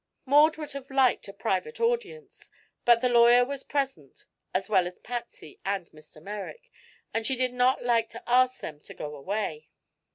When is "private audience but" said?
1.31-3.01